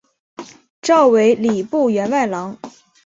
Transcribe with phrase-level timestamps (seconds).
[0.81, 2.57] 召为礼部员外郎。